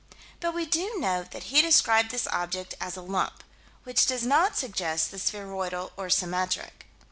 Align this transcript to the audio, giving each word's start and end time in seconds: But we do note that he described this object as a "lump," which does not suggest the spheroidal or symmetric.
But 0.39 0.55
we 0.55 0.65
do 0.65 0.93
note 0.97 1.29
that 1.29 1.53
he 1.53 1.61
described 1.61 2.09
this 2.09 2.25
object 2.31 2.73
as 2.81 2.97
a 2.97 3.03
"lump," 3.03 3.43
which 3.83 4.07
does 4.07 4.25
not 4.25 4.57
suggest 4.57 5.11
the 5.11 5.19
spheroidal 5.19 5.91
or 5.95 6.09
symmetric. 6.09 6.87